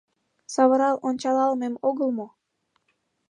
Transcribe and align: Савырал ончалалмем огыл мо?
Савырал 0.53 0.95
ончалалмем 1.07 1.75
огыл 1.89 2.09
мо? 2.17 2.27